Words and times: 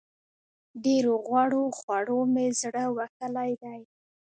ډېرو 0.83 1.13
غوړو 1.27 1.63
خوړو 1.77 2.19
مې 2.33 2.45
زړه 2.61 2.85
وهلی 2.97 3.51
دی. 3.63 3.81